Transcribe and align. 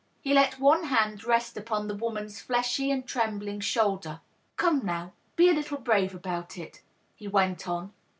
He 0.19 0.33
let 0.33 0.57
one 0.57 0.85
hand 0.85 1.23
rest 1.23 1.57
upon 1.57 1.87
the 1.87 1.93
woman's 1.93 2.41
fleshy 2.41 2.89
and 2.89 3.05
trembling 3.07 3.59
shoulder." 3.59 4.19
Come, 4.57 4.83
now; 4.83 5.13
be 5.35 5.47
a 5.47 5.53
little 5.53 5.77
brave 5.77 6.15
about 6.15 6.57
it," 6.57 6.81
he 7.13 7.27
went 7.27 7.67
on. 7.67 7.93